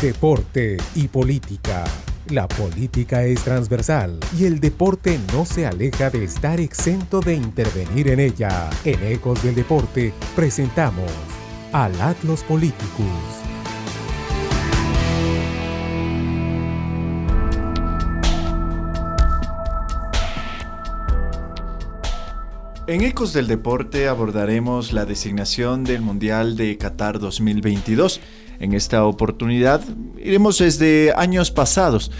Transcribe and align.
Deporte 0.00 0.78
y 0.94 1.08
política. 1.08 1.84
La 2.30 2.48
política 2.48 3.22
es 3.24 3.44
transversal 3.44 4.18
y 4.38 4.46
el 4.46 4.58
deporte 4.58 5.20
no 5.30 5.44
se 5.44 5.66
aleja 5.66 6.08
de 6.08 6.24
estar 6.24 6.58
exento 6.58 7.20
de 7.20 7.34
intervenir 7.34 8.08
en 8.08 8.18
ella. 8.18 8.70
En 8.86 9.04
Ecos 9.04 9.42
del 9.42 9.54
Deporte 9.54 10.14
presentamos 10.34 11.10
al 11.72 12.00
Atlas 12.00 12.42
Politicus. 12.44 13.40
En 22.86 23.02
Ecos 23.02 23.34
del 23.34 23.46
Deporte 23.46 24.08
abordaremos 24.08 24.92
la 24.92 25.04
designación 25.04 25.84
del 25.84 26.00
Mundial 26.00 26.56
de 26.56 26.76
Qatar 26.78 27.20
2022 27.20 28.20
en 28.60 28.74
esta 28.74 29.04
oportunidad 29.04 29.82
iremos 30.22 30.58
desde 30.58 31.12
años 31.16 31.50
pasados, 31.50 32.10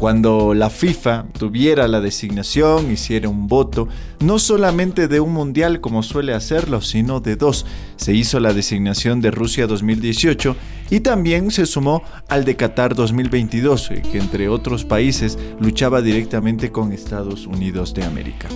cuando 0.00 0.54
la 0.54 0.70
FIFA 0.70 1.26
tuviera 1.38 1.86
la 1.86 2.00
designación, 2.00 2.90
hiciera 2.90 3.28
un 3.28 3.48
voto, 3.48 3.86
no 4.20 4.38
solamente 4.38 5.08
de 5.08 5.20
un 5.20 5.34
mundial 5.34 5.82
como 5.82 6.02
suele 6.02 6.32
hacerlo, 6.32 6.80
sino 6.80 7.20
de 7.20 7.36
dos. 7.36 7.66
Se 7.96 8.14
hizo 8.14 8.40
la 8.40 8.54
designación 8.54 9.20
de 9.20 9.30
Rusia 9.30 9.66
2018 9.66 10.56
y 10.88 11.00
también 11.00 11.50
se 11.50 11.66
sumó 11.66 12.02
al 12.28 12.46
de 12.46 12.56
Qatar 12.56 12.94
2022, 12.94 13.90
que 14.10 14.18
entre 14.18 14.48
otros 14.48 14.86
países 14.86 15.38
luchaba 15.60 16.00
directamente 16.00 16.72
con 16.72 16.92
Estados 16.92 17.46
Unidos 17.46 17.92
de 17.92 18.04
América. 18.04 18.48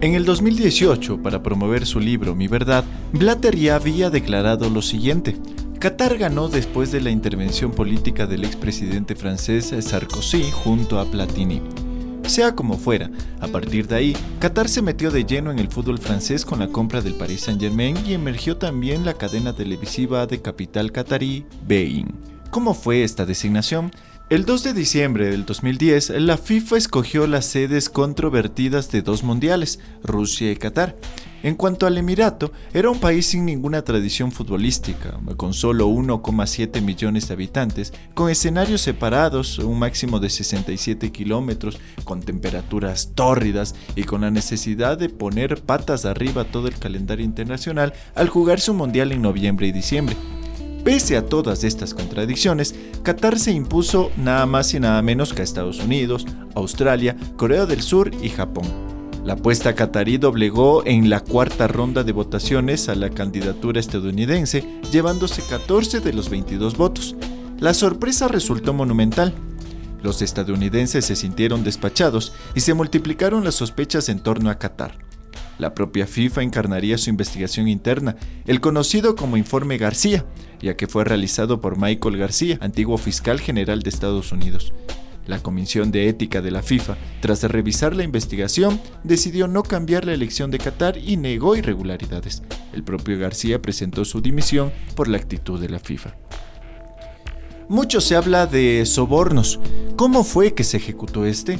En 0.00 0.14
el 0.14 0.24
2018, 0.24 1.22
para 1.22 1.40
promover 1.42 1.86
su 1.86 2.00
libro 2.00 2.34
Mi 2.34 2.48
Verdad, 2.48 2.84
Blatter 3.12 3.54
ya 3.54 3.76
había 3.76 4.10
declarado 4.10 4.68
lo 4.70 4.82
siguiente. 4.82 5.36
Qatar 5.80 6.18
ganó 6.18 6.48
después 6.48 6.92
de 6.92 7.00
la 7.00 7.08
intervención 7.08 7.70
política 7.70 8.26
del 8.26 8.44
expresidente 8.44 9.16
francés 9.16 9.74
Sarkozy 9.80 10.50
junto 10.50 11.00
a 11.00 11.06
Platini. 11.06 11.62
Sea 12.26 12.54
como 12.54 12.76
fuera, 12.76 13.10
a 13.40 13.48
partir 13.48 13.88
de 13.88 13.96
ahí, 13.96 14.16
Qatar 14.40 14.68
se 14.68 14.82
metió 14.82 15.10
de 15.10 15.24
lleno 15.24 15.50
en 15.50 15.58
el 15.58 15.68
fútbol 15.68 15.98
francés 15.98 16.44
con 16.44 16.58
la 16.58 16.68
compra 16.68 17.00
del 17.00 17.14
Paris 17.14 17.44
Saint-Germain 17.44 17.96
y 18.06 18.12
emergió 18.12 18.58
también 18.58 19.06
la 19.06 19.14
cadena 19.14 19.54
televisiva 19.54 20.26
de 20.26 20.42
capital 20.42 20.92
catarí, 20.92 21.46
Bein. 21.66 22.08
¿Cómo 22.50 22.74
fue 22.74 23.02
esta 23.02 23.24
designación? 23.24 23.90
El 24.30 24.44
2 24.44 24.62
de 24.62 24.74
diciembre 24.74 25.28
del 25.28 25.44
2010, 25.44 26.10
la 26.20 26.38
FIFA 26.38 26.76
escogió 26.76 27.26
las 27.26 27.46
sedes 27.46 27.90
controvertidas 27.90 28.88
de 28.92 29.02
dos 29.02 29.24
mundiales, 29.24 29.80
Rusia 30.04 30.52
y 30.52 30.56
Qatar. 30.56 30.96
En 31.42 31.56
cuanto 31.56 31.84
al 31.84 31.98
Emirato, 31.98 32.52
era 32.72 32.90
un 32.90 33.00
país 33.00 33.26
sin 33.26 33.44
ninguna 33.44 33.82
tradición 33.82 34.30
futbolística, 34.30 35.18
con 35.36 35.52
solo 35.52 35.88
1,7 35.88 36.80
millones 36.80 37.26
de 37.26 37.34
habitantes, 37.34 37.92
con 38.14 38.30
escenarios 38.30 38.82
separados, 38.82 39.58
un 39.58 39.80
máximo 39.80 40.20
de 40.20 40.30
67 40.30 41.10
kilómetros, 41.10 41.80
con 42.04 42.20
temperaturas 42.20 43.10
tórridas 43.16 43.74
y 43.96 44.04
con 44.04 44.20
la 44.20 44.30
necesidad 44.30 44.96
de 44.96 45.08
poner 45.08 45.60
patas 45.60 46.04
arriba 46.04 46.44
todo 46.44 46.68
el 46.68 46.78
calendario 46.78 47.24
internacional 47.24 47.94
al 48.14 48.28
jugar 48.28 48.60
su 48.60 48.74
mundial 48.74 49.10
en 49.10 49.22
noviembre 49.22 49.66
y 49.66 49.72
diciembre. 49.72 50.14
Pese 50.84 51.16
a 51.18 51.26
todas 51.26 51.62
estas 51.62 51.92
contradicciones, 51.92 52.74
Qatar 53.02 53.38
se 53.38 53.52
impuso 53.52 54.10
nada 54.16 54.46
más 54.46 54.72
y 54.72 54.80
nada 54.80 55.02
menos 55.02 55.34
que 55.34 55.42
a 55.42 55.44
Estados 55.44 55.78
Unidos, 55.80 56.26
Australia, 56.54 57.16
Corea 57.36 57.66
del 57.66 57.82
Sur 57.82 58.10
y 58.22 58.30
Japón. 58.30 58.64
La 59.24 59.34
apuesta 59.34 59.74
catarí 59.74 60.16
doblegó 60.16 60.84
en 60.86 61.10
la 61.10 61.20
cuarta 61.20 61.68
ronda 61.68 62.02
de 62.02 62.12
votaciones 62.12 62.88
a 62.88 62.94
la 62.94 63.10
candidatura 63.10 63.78
estadounidense, 63.78 64.64
llevándose 64.90 65.42
14 65.42 66.00
de 66.00 66.14
los 66.14 66.30
22 66.30 66.78
votos. 66.78 67.14
La 67.58 67.74
sorpresa 67.74 68.28
resultó 68.28 68.72
monumental. 68.72 69.34
Los 70.02 70.22
estadounidenses 70.22 71.04
se 71.04 71.16
sintieron 71.16 71.62
despachados 71.62 72.32
y 72.54 72.60
se 72.60 72.72
multiplicaron 72.72 73.44
las 73.44 73.56
sospechas 73.56 74.08
en 74.08 74.20
torno 74.20 74.48
a 74.48 74.58
Qatar. 74.58 75.09
La 75.60 75.74
propia 75.74 76.06
FIFA 76.06 76.42
encarnaría 76.42 76.96
su 76.96 77.10
investigación 77.10 77.68
interna, 77.68 78.16
el 78.46 78.62
conocido 78.62 79.14
como 79.14 79.36
Informe 79.36 79.76
García, 79.76 80.24
ya 80.58 80.74
que 80.74 80.86
fue 80.86 81.04
realizado 81.04 81.60
por 81.60 81.78
Michael 81.78 82.16
García, 82.16 82.56
antiguo 82.62 82.96
fiscal 82.96 83.38
general 83.38 83.82
de 83.82 83.90
Estados 83.90 84.32
Unidos. 84.32 84.72
La 85.26 85.42
Comisión 85.42 85.92
de 85.92 86.08
Ética 86.08 86.40
de 86.40 86.50
la 86.50 86.62
FIFA, 86.62 86.96
tras 87.20 87.42
revisar 87.42 87.94
la 87.94 88.04
investigación, 88.04 88.80
decidió 89.04 89.48
no 89.48 89.62
cambiar 89.62 90.06
la 90.06 90.14
elección 90.14 90.50
de 90.50 90.56
Qatar 90.56 90.96
y 90.96 91.18
negó 91.18 91.54
irregularidades. 91.54 92.42
El 92.72 92.82
propio 92.82 93.18
García 93.18 93.60
presentó 93.60 94.06
su 94.06 94.22
dimisión 94.22 94.72
por 94.96 95.08
la 95.08 95.18
actitud 95.18 95.60
de 95.60 95.68
la 95.68 95.78
FIFA. 95.78 96.16
Mucho 97.68 98.00
se 98.00 98.16
habla 98.16 98.46
de 98.46 98.86
sobornos. 98.86 99.60
¿Cómo 99.96 100.24
fue 100.24 100.54
que 100.54 100.64
se 100.64 100.78
ejecutó 100.78 101.26
este? 101.26 101.58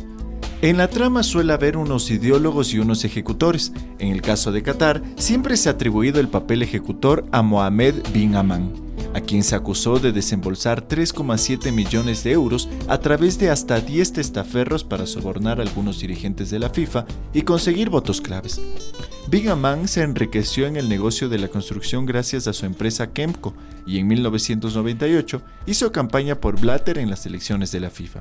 En 0.62 0.76
la 0.76 0.88
trama 0.88 1.22
suele 1.22 1.54
haber 1.54 1.78
unos 1.78 2.10
ideólogos 2.10 2.75
y 2.75 2.78
unos 2.78 3.04
ejecutores. 3.06 3.72
En 3.98 4.09
el 4.09 4.21
caso 4.21 4.53
de 4.53 4.62
Qatar, 4.62 5.03
siempre 5.16 5.56
se 5.56 5.71
ha 5.71 5.72
atribuido 5.72 6.21
el 6.21 6.28
papel 6.28 6.62
ejecutor 6.62 7.25
a 7.32 7.41
Mohamed 7.41 7.94
bin 8.12 8.37
Aman 8.37 8.91
a 9.15 9.20
quien 9.20 9.43
se 9.43 9.56
acusó 9.56 9.99
de 9.99 10.12
desembolsar 10.12 10.87
3,7 10.87 11.72
millones 11.72 12.22
de 12.22 12.32
euros 12.32 12.69
a 12.88 12.99
través 12.99 13.38
de 13.38 13.50
hasta 13.50 13.81
10 13.81 14.12
testaferros 14.12 14.84
para 14.84 15.06
sobornar 15.06 15.59
a 15.59 15.62
algunos 15.62 16.00
dirigentes 16.00 16.50
de 16.50 16.59
la 16.59 16.70
FIFA 16.70 17.06
y 17.34 17.43
conseguir 17.43 17.91
votos 17.91 18.20
claves. 18.20 18.60
Big 19.28 19.49
Aman 19.49 19.88
se 19.88 20.03
enriqueció 20.03 20.66
en 20.66 20.76
el 20.76 20.88
negocio 20.88 21.28
de 21.28 21.38
la 21.38 21.49
construcción 21.49 22.06
gracias 22.06 22.47
a 22.47 22.53
su 22.53 22.66
empresa 22.66 23.12
Kemco 23.12 23.54
y 23.87 23.99
en 23.99 24.06
1998 24.06 25.43
hizo 25.66 25.93
campaña 25.93 26.41
por 26.41 26.60
Blatter 26.60 26.99
en 26.99 27.10
las 27.10 27.26
elecciones 27.26 27.72
de 27.72 27.81
la 27.81 27.91
FIFA 27.91 28.20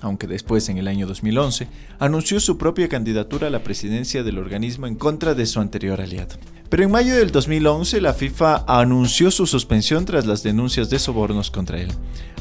aunque 0.00 0.26
después 0.26 0.68
en 0.68 0.78
el 0.78 0.88
año 0.88 1.06
2011 1.06 1.68
anunció 1.98 2.40
su 2.40 2.58
propia 2.58 2.88
candidatura 2.88 3.48
a 3.48 3.50
la 3.50 3.62
presidencia 3.62 4.22
del 4.22 4.38
organismo 4.38 4.86
en 4.86 4.96
contra 4.96 5.34
de 5.34 5.46
su 5.46 5.60
anterior 5.60 6.00
aliado. 6.00 6.36
Pero 6.68 6.82
en 6.82 6.90
mayo 6.90 7.14
del 7.14 7.30
2011 7.30 8.00
la 8.00 8.14
FIFA 8.14 8.64
anunció 8.66 9.30
su 9.30 9.46
suspensión 9.46 10.04
tras 10.04 10.26
las 10.26 10.42
denuncias 10.42 10.90
de 10.90 10.98
sobornos 10.98 11.50
contra 11.50 11.80
él. 11.80 11.92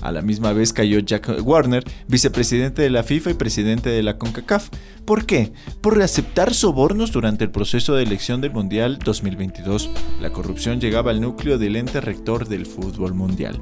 A 0.02 0.12
la 0.12 0.22
misma 0.22 0.54
vez 0.54 0.74
cayó 0.74 1.00
Jack 1.00 1.30
Warner, 1.44 1.84
vicepresidente 2.08 2.82
de 2.82 2.90
la 2.90 3.04
FIFA 3.04 3.32
y 3.32 3.34
presidente 3.36 3.90
de 3.90 4.04
la 4.04 4.18
CONCACAF. 4.18 4.70
¿Por 5.06 5.26
qué? 5.26 5.54
Por 5.82 6.02
aceptar 6.02 6.54
sobornos 6.54 7.12
durante 7.12 7.44
el 7.44 7.52
proceso 7.52 7.96
de 7.96 8.04
elección 8.04 8.42
del 8.42 8.52
Mundial 8.52 9.00
2022. 9.00 9.90
La 10.20 10.32
corrupción 10.32 10.82
llegaba 10.82 11.12
al 11.12 11.22
núcleo 11.22 11.58
del 11.58 11.76
ente 11.76 12.02
rector 12.02 12.48
del 12.48 12.66
fútbol 12.66 13.14
mundial. 13.14 13.62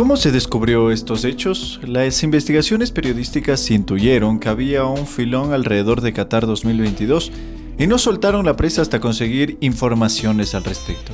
¿Cómo 0.00 0.16
se 0.16 0.32
descubrió 0.32 0.90
estos 0.90 1.26
hechos? 1.26 1.78
Las 1.86 2.22
investigaciones 2.22 2.90
periodísticas 2.90 3.70
intuyeron 3.70 4.40
que 4.40 4.48
había 4.48 4.86
un 4.86 5.06
filón 5.06 5.52
alrededor 5.52 6.00
de 6.00 6.14
Qatar 6.14 6.46
2022 6.46 7.30
y 7.78 7.86
no 7.86 7.98
soltaron 7.98 8.46
la 8.46 8.56
presa 8.56 8.80
hasta 8.80 8.98
conseguir 8.98 9.58
informaciones 9.60 10.54
al 10.54 10.64
respecto. 10.64 11.12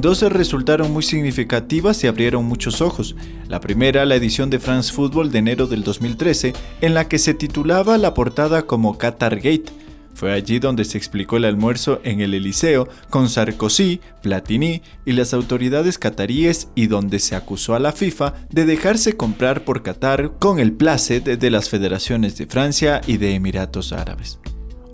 Dos 0.00 0.22
resultaron 0.22 0.92
muy 0.92 1.04
significativas 1.04 2.02
y 2.02 2.08
abrieron 2.08 2.44
muchos 2.44 2.80
ojos. 2.80 3.14
La 3.46 3.60
primera, 3.60 4.04
la 4.04 4.16
edición 4.16 4.50
de 4.50 4.58
France 4.58 4.92
Football 4.92 5.30
de 5.30 5.38
enero 5.38 5.68
del 5.68 5.84
2013, 5.84 6.52
en 6.80 6.94
la 6.94 7.06
que 7.06 7.20
se 7.20 7.32
titulaba 7.32 7.96
la 7.96 8.12
portada 8.12 8.62
como 8.62 8.98
Qatar 8.98 9.36
Gate. 9.36 9.70
Fue 10.16 10.32
allí 10.32 10.60
donde 10.60 10.86
se 10.86 10.96
explicó 10.96 11.36
el 11.36 11.44
almuerzo 11.44 12.00
en 12.02 12.22
el 12.22 12.32
Eliseo 12.32 12.88
con 13.10 13.28
Sarkozy, 13.28 14.00
Platini 14.22 14.80
y 15.04 15.12
las 15.12 15.34
autoridades 15.34 15.98
cataríes 15.98 16.68
y 16.74 16.86
donde 16.86 17.18
se 17.18 17.36
acusó 17.36 17.74
a 17.74 17.80
la 17.80 17.92
FIFA 17.92 18.32
de 18.48 18.64
dejarse 18.64 19.14
comprar 19.14 19.66
por 19.66 19.82
Qatar 19.82 20.38
con 20.38 20.58
el 20.58 20.72
placet 20.72 21.22
de 21.22 21.50
las 21.50 21.68
federaciones 21.68 22.38
de 22.38 22.46
Francia 22.46 23.02
y 23.06 23.18
de 23.18 23.34
Emiratos 23.34 23.92
Árabes. 23.92 24.38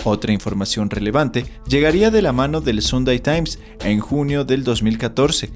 Otra 0.02 0.32
información 0.32 0.90
relevante 0.90 1.46
llegaría 1.68 2.10
de 2.10 2.20
la 2.20 2.32
mano 2.32 2.60
del 2.60 2.82
Sunday 2.82 3.20
Times 3.20 3.60
en 3.84 4.00
junio 4.00 4.44
del 4.44 4.64
2014. 4.64 5.50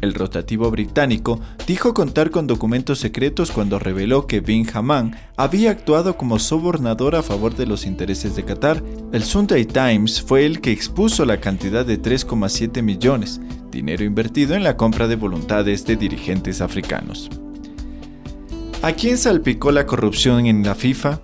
El 0.00 0.14
rotativo 0.14 0.70
británico 0.70 1.40
dijo 1.66 1.92
contar 1.92 2.30
con 2.30 2.46
documentos 2.46 2.98
secretos 2.98 3.50
cuando 3.50 3.78
reveló 3.78 4.26
que 4.26 4.40
Bin 4.40 4.66
Haman 4.72 5.14
había 5.36 5.70
actuado 5.70 6.16
como 6.16 6.38
sobornador 6.38 7.16
a 7.16 7.22
favor 7.22 7.54
de 7.54 7.66
los 7.66 7.84
intereses 7.84 8.34
de 8.34 8.44
Qatar. 8.44 8.82
El 9.12 9.22
Sunday 9.22 9.66
Times 9.66 10.22
fue 10.22 10.46
el 10.46 10.60
que 10.60 10.72
expuso 10.72 11.26
la 11.26 11.40
cantidad 11.40 11.84
de 11.84 12.00
3,7 12.00 12.82
millones, 12.82 13.40
dinero 13.70 14.04
invertido 14.04 14.54
en 14.54 14.64
la 14.64 14.76
compra 14.76 15.06
de 15.06 15.16
voluntades 15.16 15.84
de 15.84 15.96
dirigentes 15.96 16.62
africanos. 16.62 17.28
¿A 18.82 18.92
quién 18.92 19.18
salpicó 19.18 19.70
la 19.70 19.84
corrupción 19.84 20.46
en 20.46 20.62
la 20.62 20.74
FIFA? 20.74 21.20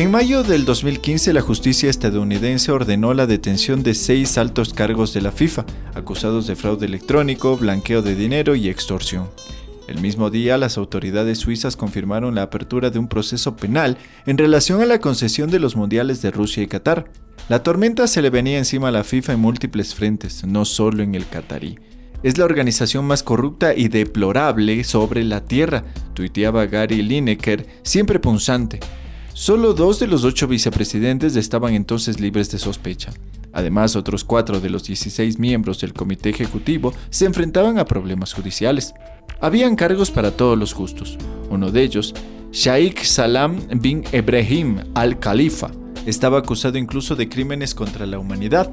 En 0.00 0.10
mayo 0.10 0.42
del 0.42 0.64
2015, 0.64 1.34
la 1.34 1.42
justicia 1.42 1.90
estadounidense 1.90 2.72
ordenó 2.72 3.12
la 3.12 3.26
detención 3.26 3.82
de 3.82 3.92
seis 3.92 4.38
altos 4.38 4.72
cargos 4.72 5.12
de 5.12 5.20
la 5.20 5.30
FIFA, 5.30 5.66
acusados 5.92 6.46
de 6.46 6.56
fraude 6.56 6.86
electrónico, 6.86 7.58
blanqueo 7.58 8.00
de 8.00 8.14
dinero 8.14 8.54
y 8.54 8.70
extorsión. 8.70 9.28
El 9.88 10.00
mismo 10.00 10.30
día, 10.30 10.56
las 10.56 10.78
autoridades 10.78 11.36
suizas 11.36 11.76
confirmaron 11.76 12.34
la 12.34 12.44
apertura 12.44 12.88
de 12.88 12.98
un 12.98 13.08
proceso 13.08 13.56
penal 13.56 13.98
en 14.24 14.38
relación 14.38 14.80
a 14.80 14.86
la 14.86 15.00
concesión 15.00 15.50
de 15.50 15.58
los 15.58 15.76
mundiales 15.76 16.22
de 16.22 16.30
Rusia 16.30 16.62
y 16.62 16.66
Qatar. 16.66 17.12
La 17.50 17.62
tormenta 17.62 18.06
se 18.06 18.22
le 18.22 18.30
venía 18.30 18.56
encima 18.56 18.88
a 18.88 18.92
la 18.92 19.04
FIFA 19.04 19.34
en 19.34 19.40
múltiples 19.40 19.94
frentes, 19.94 20.46
no 20.46 20.64
solo 20.64 21.02
en 21.02 21.14
el 21.14 21.26
qatarí. 21.28 21.78
es 22.22 22.38
la 22.38 22.46
organización 22.46 23.04
más 23.04 23.22
corrupta 23.22 23.74
y 23.74 23.88
deplorable 23.88 24.82
sobre 24.82 25.24
la 25.24 25.44
Tierra, 25.44 25.84
tuiteaba 26.14 26.64
Gary 26.64 27.02
Lineker, 27.02 27.66
siempre 27.82 28.18
punzante. 28.18 28.80
Solo 29.32 29.74
dos 29.74 30.00
de 30.00 30.08
los 30.08 30.24
ocho 30.24 30.48
vicepresidentes 30.48 31.36
estaban 31.36 31.74
entonces 31.74 32.20
libres 32.20 32.50
de 32.50 32.58
sospecha. 32.58 33.12
Además, 33.52 33.96
otros 33.96 34.24
cuatro 34.24 34.60
de 34.60 34.70
los 34.70 34.84
16 34.84 35.38
miembros 35.38 35.80
del 35.80 35.92
comité 35.92 36.30
ejecutivo 36.30 36.92
se 37.10 37.26
enfrentaban 37.26 37.78
a 37.78 37.84
problemas 37.84 38.32
judiciales. 38.32 38.92
Habían 39.40 39.76
cargos 39.76 40.10
para 40.10 40.32
todos 40.32 40.58
los 40.58 40.74
gustos. 40.74 41.16
Uno 41.48 41.70
de 41.70 41.82
ellos, 41.82 42.14
Sheikh 42.52 43.04
Salam 43.04 43.58
bin 43.80 44.04
Ibrahim 44.12 44.78
al-Khalifa, 44.94 45.70
estaba 46.06 46.38
acusado 46.38 46.78
incluso 46.78 47.14
de 47.16 47.28
crímenes 47.28 47.74
contra 47.74 48.06
la 48.06 48.18
humanidad. 48.18 48.72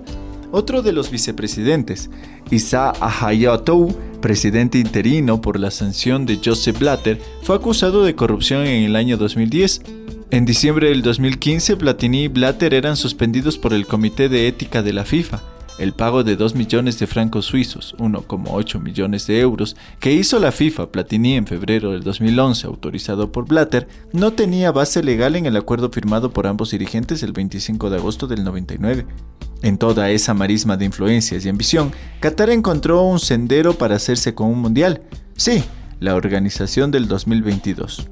Otro 0.52 0.82
de 0.82 0.94
los 0.94 1.12
vicepresidentes, 1.12 2.10
Isa 2.52 2.92
Ahayatou, 3.00 3.96
presidente 4.22 4.80
interino 4.80 5.42
por 5.42 5.60
la 5.60 5.72
sanción 5.72 6.26
de 6.26 6.40
Joseph 6.44 6.80
Blatter, 6.80 7.20
fue 7.44 7.56
acusado 7.56 8.04
de 8.04 8.16
corrupción 8.16 8.66
en 8.66 8.84
el 8.84 8.96
año 8.96 9.18
2010 9.18 9.82
en 10.30 10.46
diciembre 10.46 10.90
del 10.90 11.04
2015, 11.04 11.78
Platini 11.78 12.24
y 12.24 12.28
Blatter 12.28 12.74
eran 12.74 12.98
suspendidos 12.98 13.58
por 13.58 13.74
el 13.74 13.88
Comité 13.88 14.28
de 14.28 14.48
Ética 14.48 14.84
de 14.84 14.92
la 14.92 15.06
FIFA. 15.06 15.42
El 15.80 15.94
pago 15.94 16.24
de 16.26 16.36
2 16.36 16.54
millones 16.56 17.00
de 17.00 17.08
francos 17.08 17.46
suizos, 17.46 17.96
1,8 17.98 18.82
millones 18.82 19.26
de 19.28 19.40
euros, 19.40 19.78
que 20.02 20.12
hizo 20.12 20.40
la 20.40 20.52
FIFA 20.52 20.92
Platini 20.92 21.36
en 21.36 21.48
febrero 21.48 21.92
del 21.92 22.04
2011, 22.04 22.68
autorizado 22.68 23.32
por 23.32 23.48
Blatter, 23.48 23.88
no 24.12 24.34
tenía 24.34 24.72
base 24.74 25.02
legal 25.02 25.38
en 25.38 25.46
el 25.46 25.56
acuerdo 25.56 25.90
firmado 25.92 26.32
por 26.34 26.46
ambos 26.46 26.72
dirigentes 26.72 27.24
el 27.24 27.32
25 27.32 27.90
de 27.90 27.98
agosto 27.98 28.28
del 28.28 28.44
99. 28.44 29.06
En 29.62 29.78
toda 29.78 30.10
esa 30.10 30.34
marisma 30.34 30.76
de 30.76 30.86
influencias 30.86 31.46
y 31.46 31.50
ambición, 31.50 31.94
Qatar 32.20 32.50
encontró 32.50 33.04
un 33.04 33.20
sendero 33.20 33.78
para 33.78 33.96
hacerse 33.96 34.34
con 34.34 34.50
un 34.50 34.60
mundial. 34.60 35.04
Sí, 35.38 35.64
la 36.00 36.16
organización 36.16 36.92
del 36.92 37.08
2022. 37.08 38.10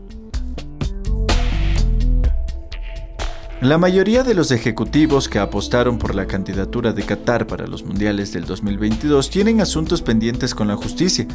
La 3.65 3.79
mayoría 3.79 4.21
de 4.21 4.35
los 4.35 4.51
ejecutivos 4.51 5.27
que 5.27 5.39
apostaron 5.39 5.97
por 5.97 6.13
la 6.13 6.27
candidatura 6.27 6.93
de 6.93 7.01
Qatar 7.01 7.47
para 7.47 7.65
los 7.65 7.83
Mundiales 7.83 8.31
del 8.31 8.45
2022 8.45 9.31
tienen 9.31 9.59
asuntos 9.59 10.03
pendientes 10.03 10.53
con 10.53 10.67
la 10.67 10.75
justicia. 10.75 11.25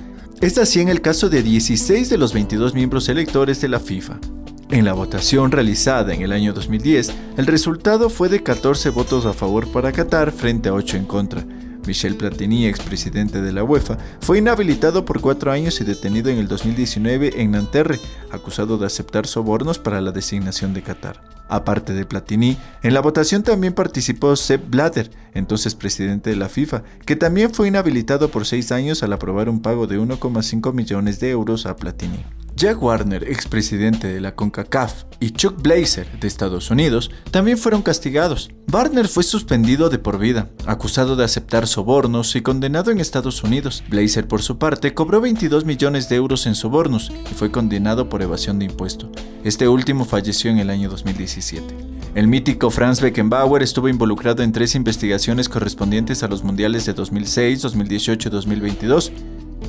Es 0.41 0.57
así 0.57 0.79
en 0.79 0.89
el 0.89 1.01
caso 1.01 1.29
de 1.29 1.43
16 1.43 2.09
de 2.09 2.17
los 2.19 2.33
22 2.33 2.73
miembros 2.73 3.09
electores 3.09 3.61
de 3.61 3.67
la 3.67 3.81
FIFA. 3.81 4.21
En 4.71 4.85
la 4.85 4.93
votación 4.93 5.51
realizada 5.51 6.15
en 6.15 6.23
el 6.23 6.31
año 6.31 6.53
2010, 6.53 7.13
el 7.37 7.49
resultado 7.49 8.09
fue 8.09 8.29
de 8.29 8.45
14 8.45 8.91
votos 8.91 9.27
a 9.27 9.33
favor 9.33 9.67
para 9.73 9.91
Qatar 9.91 10.31
frente 10.31 10.69
a 10.69 10.75
8 10.75 10.99
en 10.99 11.07
contra. 11.07 11.45
Michel 11.85 12.15
Platini, 12.15 12.67
expresidente 12.67 13.43
de 13.43 13.53
la 13.53 13.65
UEFA, 13.65 13.99
fue 14.21 14.39
inhabilitado 14.39 15.05
por 15.05 15.21
cuatro 15.21 15.51
años 15.51 15.81
y 15.81 15.85
detenido 15.85 16.31
en 16.31 16.39
el 16.39 16.47
2019 16.47 17.43
en 17.43 17.51
Nanterre, 17.51 17.99
acusado 18.31 18.79
de 18.79 18.87
aceptar 18.87 19.27
sobornos 19.27 19.81
para 19.81 20.01
la 20.01 20.13
designación 20.13 20.73
de 20.75 20.83
Qatar. 20.83 21.40
Aparte 21.51 21.93
de 21.95 22.07
Platini, 22.07 22.57
en 22.85 22.95
la 22.95 23.01
votación 23.01 23.43
también 23.43 23.75
participó 23.75 24.37
Sepp 24.37 24.71
Blatter, 24.71 25.11
entonces 25.35 25.75
presidente 25.75 26.31
de 26.31 26.37
la 26.37 26.49
FIFA, 26.49 26.85
que 27.05 27.17
también 27.17 27.53
fue 27.53 27.67
inhabilitado 27.67 28.31
por 28.31 28.47
seis 28.47 28.71
años 28.71 29.03
al 29.03 29.13
aprobar 29.13 29.49
un 29.49 29.61
pago 29.61 29.89
de 29.89 29.99
1,5 29.99 30.73
millones 30.73 31.19
de 31.19 31.31
euros 31.31 31.67
a 31.67 31.75
Platini. 31.75 32.25
Jack 32.61 32.83
Warner, 32.83 33.25
expresidente 33.25 34.07
de 34.09 34.21
la 34.21 34.35
CONCACAF, 34.35 35.05
y 35.19 35.31
Chuck 35.31 35.63
Blazer, 35.63 36.21
de 36.21 36.29
Estados 36.29 36.71
Unidos, 36.71 37.11
también 37.31 37.57
fueron 37.57 37.81
castigados. 37.81 38.51
Warner 38.71 39.09
fue 39.09 39.23
suspendido 39.23 39.89
de 39.89 39.99
por 39.99 40.19
vida, 40.19 40.51
acusado 40.67 41.17
de 41.17 41.25
aceptar 41.25 41.67
sobornos 41.67 42.37
y 42.37 42.43
condenado 42.43 42.91
en 42.91 43.01
Estados 43.01 43.43
Unidos. 43.43 43.83
Blazer, 43.89 44.29
por 44.29 44.43
su 44.43 44.59
parte, 44.59 44.93
cobró 44.93 45.23
22 45.23 45.65
millones 45.65 46.11
de 46.11 46.17
euros 46.17 46.45
en 46.45 46.55
sobornos 46.55 47.11
y 47.31 47.35
fue 47.35 47.51
condenado 47.51 48.11
por 48.11 48.21
evasión 48.21 48.59
de 48.59 48.67
impuesto. 48.67 49.11
Este 49.43 49.67
último 49.67 50.05
falleció 50.05 50.51
en 50.51 50.59
el 50.59 50.69
año 50.69 50.91
2017. 50.91 51.65
El 52.15 52.29
mítico 52.29 52.69
Franz 52.69 53.01
Beckenbauer 53.01 53.63
estuvo 53.63 53.89
involucrado 53.89 54.43
en 54.43 54.53
tres 54.53 54.75
investigaciones 54.75 55.49
correspondientes 55.49 56.23
a 56.23 56.29
los 56.29 56.45
mundiales 56.45 56.85
de 56.85 56.93
2006, 56.93 57.63
2018 57.63 58.29
y 58.29 58.31
2022 58.31 59.13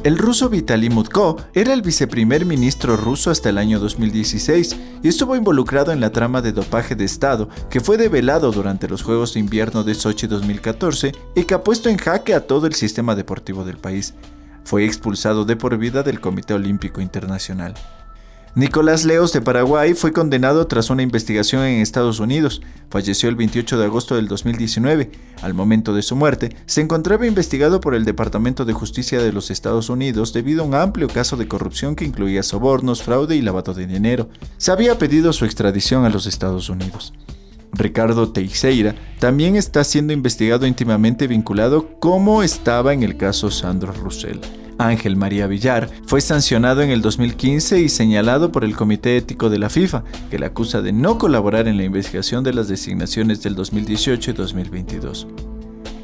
el 0.03 0.17
ruso 0.17 0.49
Vitaly 0.49 0.89
Mutko 0.89 1.37
era 1.53 1.73
el 1.73 1.83
viceprimer 1.83 2.45
ministro 2.45 2.97
ruso 2.97 3.29
hasta 3.29 3.49
el 3.49 3.57
año 3.59 3.79
2016 3.79 4.75
y 5.03 5.07
estuvo 5.07 5.35
involucrado 5.35 5.91
en 5.91 5.99
la 5.99 6.11
trama 6.11 6.41
de 6.41 6.51
dopaje 6.51 6.95
de 6.95 7.05
Estado 7.05 7.49
que 7.69 7.81
fue 7.81 7.97
develado 7.97 8.51
durante 8.51 8.87
los 8.87 9.03
Juegos 9.03 9.33
de 9.35 9.41
Invierno 9.41 9.83
de 9.83 9.93
Sochi 9.93 10.25
2014 10.25 11.11
y 11.35 11.43
que 11.43 11.53
ha 11.53 11.63
puesto 11.63 11.89
en 11.89 11.97
jaque 11.97 12.33
a 12.33 12.47
todo 12.47 12.65
el 12.65 12.73
sistema 12.73 13.13
deportivo 13.13 13.63
del 13.63 13.77
país. 13.77 14.15
Fue 14.63 14.85
expulsado 14.85 15.45
de 15.45 15.55
por 15.55 15.77
vida 15.77 16.01
del 16.01 16.19
Comité 16.19 16.53
Olímpico 16.55 17.01
Internacional. 17.01 17.75
Nicolás 18.53 19.05
Leos 19.05 19.31
de 19.31 19.39
Paraguay 19.39 19.93
fue 19.93 20.11
condenado 20.11 20.67
tras 20.67 20.89
una 20.89 21.03
investigación 21.03 21.63
en 21.63 21.79
Estados 21.79 22.19
Unidos. 22.19 22.61
Falleció 22.89 23.29
el 23.29 23.37
28 23.37 23.79
de 23.79 23.85
agosto 23.85 24.15
del 24.15 24.27
2019. 24.27 25.09
Al 25.41 25.53
momento 25.53 25.93
de 25.93 26.01
su 26.01 26.17
muerte, 26.17 26.53
se 26.65 26.81
encontraba 26.81 27.25
investigado 27.25 27.79
por 27.79 27.95
el 27.95 28.03
Departamento 28.03 28.65
de 28.65 28.73
Justicia 28.73 29.21
de 29.21 29.31
los 29.31 29.51
Estados 29.51 29.89
Unidos 29.89 30.33
debido 30.33 30.63
a 30.63 30.65
un 30.65 30.75
amplio 30.75 31.07
caso 31.07 31.37
de 31.37 31.47
corrupción 31.47 31.95
que 31.95 32.03
incluía 32.03 32.43
sobornos, 32.43 33.03
fraude 33.03 33.37
y 33.37 33.41
lavado 33.41 33.73
de 33.73 33.87
dinero. 33.87 34.27
Se 34.57 34.71
había 34.71 34.97
pedido 34.97 35.31
su 35.31 35.45
extradición 35.45 36.03
a 36.03 36.09
los 36.09 36.25
Estados 36.25 36.67
Unidos. 36.67 37.13
Ricardo 37.71 38.33
Teixeira 38.33 38.95
también 39.19 39.55
está 39.55 39.85
siendo 39.85 40.11
investigado 40.11 40.67
íntimamente 40.67 41.25
vinculado 41.27 41.87
como 42.01 42.43
estaba 42.43 42.91
en 42.91 43.03
el 43.03 43.15
caso 43.15 43.49
Sandro 43.49 43.93
Russell. 43.93 44.39
Ángel 44.77 45.15
María 45.15 45.47
Villar, 45.47 45.89
fue 46.05 46.21
sancionado 46.21 46.81
en 46.81 46.89
el 46.89 47.01
2015 47.01 47.79
y 47.79 47.89
señalado 47.89 48.51
por 48.51 48.63
el 48.63 48.75
Comité 48.75 49.17
Ético 49.17 49.49
de 49.49 49.59
la 49.59 49.69
FIFA, 49.69 50.03
que 50.29 50.39
le 50.39 50.45
acusa 50.45 50.81
de 50.81 50.91
no 50.91 51.17
colaborar 51.17 51.67
en 51.67 51.77
la 51.77 51.83
investigación 51.83 52.43
de 52.43 52.53
las 52.53 52.67
designaciones 52.67 53.41
del 53.43 53.55
2018 53.55 54.31
y 54.31 54.33
2022. 54.33 55.27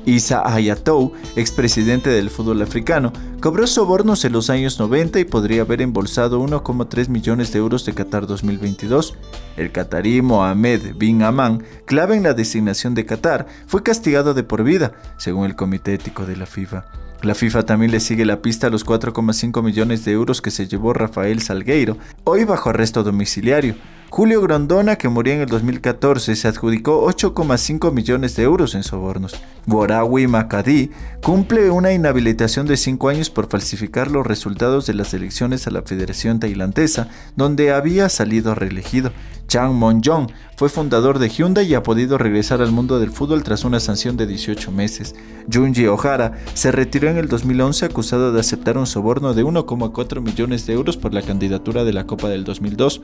Isa 0.08 0.42
Hayatou, 0.46 1.12
expresidente 1.36 2.10
del 2.10 2.30
fútbol 2.30 2.62
africano, 2.62 3.12
cobró 3.42 3.68
sobornos 3.68 4.24
en 4.24 4.32
los 4.32 4.50
años 4.50 4.80
90 4.80 5.20
y 5.20 5.26
podría 5.26 5.64
haber 5.64 5.82
embolsado 5.82 6.42
1,3 6.42 7.10
millones 7.10 7.52
de 7.52 7.60
euros 7.60 7.86
de 7.86 7.94
Qatar 7.94 8.26
2022. 8.26 9.16
El 9.58 9.74
qatarí 9.74 10.22
Mohamed 10.22 10.96
bin 10.96 11.24
Aman, 11.24 11.62
clave 11.84 12.16
en 12.16 12.24
la 12.24 12.34
designación 12.34 12.96
de 12.96 13.06
Qatar, 13.06 13.48
fue 13.68 13.84
castigado 13.84 14.34
de 14.34 14.44
por 14.44 14.64
vida, 14.64 14.94
según 15.18 15.46
el 15.46 15.58
Comité 15.58 15.96
Ético 15.96 16.26
de 16.26 16.38
la 16.38 16.46
FIFA. 16.46 16.86
La 17.22 17.36
FIFA 17.36 17.64
también 17.64 17.92
le 17.92 18.00
sigue 18.00 18.24
la 18.24 18.42
pista 18.42 18.68
a 18.68 18.70
los 18.70 18.86
4,5 18.86 19.62
millones 19.62 20.06
de 20.06 20.14
euros 20.14 20.42
que 20.42 20.52
se 20.52 20.68
llevó 20.68 20.94
Rafael 20.94 21.42
Salgueiro, 21.42 21.98
hoy 22.24 22.46
bajo 22.46 22.70
arresto 22.70 23.04
domiciliario. 23.04 23.76
Julio 24.10 24.42
Grondona, 24.42 24.96
que 24.96 25.10
murió 25.10 25.34
en 25.34 25.42
el 25.42 25.48
2014, 25.48 26.36
se 26.36 26.48
adjudicó 26.48 27.06
8,5 27.08 27.92
millones 27.92 28.36
de 28.36 28.44
euros 28.44 28.74
en 28.74 28.84
sobornos. 28.84 29.36
Gorawi 29.68 30.28
Makadi 30.28 30.92
cumple 31.22 31.70
una 31.70 31.92
inhabilitación 31.92 32.68
de 32.68 32.78
5 32.78 33.10
años 33.10 33.30
por 33.30 33.50
falsificar 33.50 34.10
los 34.10 34.26
resultados 34.26 34.88
de 34.88 34.94
las 34.94 35.14
elecciones 35.14 35.68
a 35.68 35.72
la 35.72 35.82
Federación 35.82 36.40
Tailandesa, 36.40 37.10
donde 37.36 37.74
había 37.74 38.08
salido 38.08 38.56
reelegido. 38.56 39.12
Chang 39.48 39.74
Mon-jong 39.74 40.32
fue 40.56 40.70
fundador 40.70 41.20
de 41.20 41.30
Hyundai 41.30 41.68
y 41.68 41.74
ha 41.76 41.84
podido 41.84 42.18
regresar 42.18 42.62
al 42.62 42.72
mundo 42.72 43.00
del 43.00 43.12
fútbol 43.12 43.44
tras 43.44 43.66
una 43.66 43.80
sanción 43.80 44.16
de 44.16 44.26
18 44.26 44.72
meses. 44.72 45.16
Junji 45.52 45.86
Ohara 45.86 46.34
se 46.54 46.72
retiró 46.72 47.10
en 47.10 47.18
el 47.18 47.28
2011 47.28 47.86
acusado 47.86 48.32
de 48.32 48.40
aceptar 48.40 48.78
un 48.78 48.88
soborno 48.88 49.34
de 49.34 49.44
1,4 49.44 50.22
millones 50.22 50.66
de 50.66 50.74
euros 50.74 50.96
por 50.96 51.14
la 51.14 51.22
candidatura 51.22 51.84
de 51.84 51.94
la 51.94 52.06
Copa 52.08 52.30
del 52.30 52.46
2002. 52.46 53.02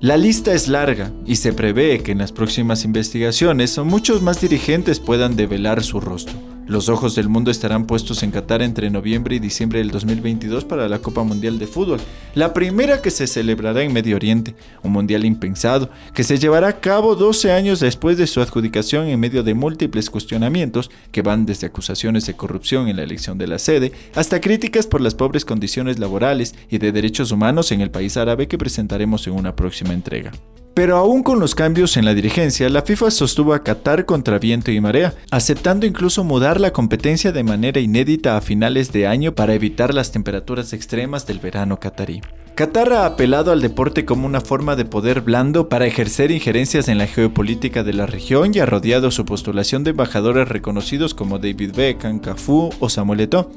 La 0.00 0.16
lista 0.16 0.52
es 0.52 0.68
larga 0.68 1.12
y 1.24 1.36
se 1.36 1.52
prevé 1.52 2.02
que 2.02 2.12
en 2.12 2.18
las 2.18 2.32
próximas 2.32 2.84
investigaciones 2.84 3.70
muchos 3.88 4.20
más 4.22 4.40
dirigentes 4.40 5.00
puedan 5.00 5.36
develar 5.36 5.82
su 5.82 6.00
rostro. 6.00 6.53
Los 6.66 6.88
ojos 6.88 7.14
del 7.14 7.28
mundo 7.28 7.50
estarán 7.50 7.86
puestos 7.86 8.22
en 8.22 8.30
Qatar 8.30 8.62
entre 8.62 8.88
noviembre 8.88 9.36
y 9.36 9.38
diciembre 9.38 9.80
del 9.80 9.90
2022 9.90 10.64
para 10.64 10.88
la 10.88 10.98
Copa 10.98 11.22
Mundial 11.22 11.58
de 11.58 11.66
Fútbol, 11.66 12.00
la 12.34 12.54
primera 12.54 13.02
que 13.02 13.10
se 13.10 13.26
celebrará 13.26 13.82
en 13.82 13.92
Medio 13.92 14.16
Oriente, 14.16 14.54
un 14.82 14.92
mundial 14.92 15.26
impensado, 15.26 15.90
que 16.14 16.24
se 16.24 16.38
llevará 16.38 16.68
a 16.68 16.80
cabo 16.80 17.16
12 17.16 17.52
años 17.52 17.80
después 17.80 18.16
de 18.16 18.26
su 18.26 18.40
adjudicación 18.40 19.08
en 19.08 19.20
medio 19.20 19.42
de 19.42 19.52
múltiples 19.52 20.08
cuestionamientos 20.08 20.90
que 21.12 21.20
van 21.20 21.44
desde 21.44 21.66
acusaciones 21.66 22.24
de 22.24 22.34
corrupción 22.34 22.88
en 22.88 22.96
la 22.96 23.02
elección 23.02 23.36
de 23.36 23.46
la 23.46 23.58
sede 23.58 23.92
hasta 24.14 24.40
críticas 24.40 24.86
por 24.86 25.02
las 25.02 25.14
pobres 25.14 25.44
condiciones 25.44 25.98
laborales 25.98 26.54
y 26.70 26.78
de 26.78 26.92
derechos 26.92 27.30
humanos 27.30 27.72
en 27.72 27.82
el 27.82 27.90
país 27.90 28.16
árabe 28.16 28.48
que 28.48 28.56
presentaremos 28.56 29.26
en 29.26 29.34
una 29.34 29.54
próxima 29.54 29.92
entrega. 29.92 30.32
Pero 30.74 30.96
aún 30.96 31.22
con 31.22 31.38
los 31.38 31.54
cambios 31.54 31.96
en 31.96 32.04
la 32.04 32.14
dirigencia, 32.14 32.68
la 32.68 32.82
FIFA 32.82 33.12
sostuvo 33.12 33.54
a 33.54 33.62
Qatar 33.62 34.04
contra 34.06 34.40
viento 34.40 34.72
y 34.72 34.80
marea, 34.80 35.14
aceptando 35.30 35.86
incluso 35.86 36.24
mudar 36.24 36.60
la 36.60 36.72
competencia 36.72 37.30
de 37.30 37.44
manera 37.44 37.80
inédita 37.80 38.36
a 38.36 38.40
finales 38.40 38.92
de 38.92 39.06
año 39.06 39.36
para 39.36 39.54
evitar 39.54 39.94
las 39.94 40.10
temperaturas 40.10 40.72
extremas 40.72 41.28
del 41.28 41.38
verano 41.38 41.78
qatarí. 41.78 42.22
Qatar 42.56 42.92
ha 42.92 43.06
apelado 43.06 43.52
al 43.52 43.60
deporte 43.60 44.04
como 44.04 44.26
una 44.26 44.40
forma 44.40 44.74
de 44.74 44.84
poder 44.84 45.20
blando 45.20 45.68
para 45.68 45.86
ejercer 45.86 46.32
injerencias 46.32 46.88
en 46.88 46.98
la 46.98 47.06
geopolítica 47.06 47.84
de 47.84 47.92
la 47.92 48.06
región 48.06 48.52
y 48.54 48.58
ha 48.58 48.66
rodeado 48.66 49.12
su 49.12 49.24
postulación 49.24 49.84
de 49.84 49.90
embajadores 49.90 50.48
reconocidos 50.48 51.14
como 51.14 51.38
David 51.38 51.72
Beckham, 51.74 52.18
Cafú 52.18 52.70
o 52.80 52.88
Samuel 52.88 53.20
Eto'o. 53.20 53.50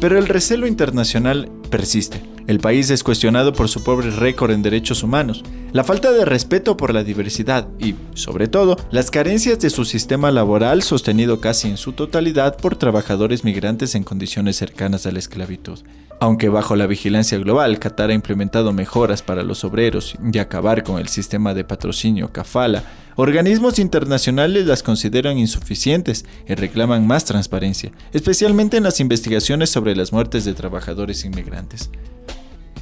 pero 0.00 0.18
el 0.18 0.26
recelo 0.26 0.66
internacional 0.66 1.48
persiste. 1.70 2.33
El 2.46 2.60
país 2.60 2.90
es 2.90 3.02
cuestionado 3.02 3.54
por 3.54 3.70
su 3.70 3.82
pobre 3.82 4.10
récord 4.10 4.50
en 4.50 4.62
derechos 4.62 5.02
humanos, 5.02 5.42
la 5.72 5.82
falta 5.82 6.12
de 6.12 6.26
respeto 6.26 6.76
por 6.76 6.92
la 6.92 7.02
diversidad 7.02 7.68
y, 7.78 7.94
sobre 8.12 8.48
todo, 8.48 8.76
las 8.90 9.10
carencias 9.10 9.58
de 9.60 9.70
su 9.70 9.86
sistema 9.86 10.30
laboral 10.30 10.82
sostenido 10.82 11.40
casi 11.40 11.68
en 11.68 11.78
su 11.78 11.92
totalidad 11.92 12.58
por 12.58 12.76
trabajadores 12.76 13.44
migrantes 13.44 13.94
en 13.94 14.04
condiciones 14.04 14.56
cercanas 14.56 15.06
a 15.06 15.12
la 15.12 15.20
esclavitud. 15.20 15.78
Aunque 16.20 16.50
bajo 16.50 16.76
la 16.76 16.86
vigilancia 16.86 17.38
global, 17.38 17.78
Qatar 17.78 18.10
ha 18.10 18.14
implementado 18.14 18.74
mejoras 18.74 19.22
para 19.22 19.42
los 19.42 19.64
obreros 19.64 20.14
y 20.32 20.38
acabar 20.38 20.84
con 20.84 21.00
el 21.00 21.08
sistema 21.08 21.54
de 21.54 21.64
patrocinio 21.64 22.30
kafala, 22.30 22.84
organismos 23.16 23.78
internacionales 23.78 24.66
las 24.66 24.82
consideran 24.82 25.38
insuficientes 25.38 26.26
y 26.46 26.54
reclaman 26.54 27.06
más 27.06 27.24
transparencia, 27.24 27.90
especialmente 28.12 28.76
en 28.76 28.82
las 28.82 29.00
investigaciones 29.00 29.70
sobre 29.70 29.96
las 29.96 30.12
muertes 30.12 30.44
de 30.44 30.52
trabajadores 30.52 31.24
inmigrantes. 31.24 31.90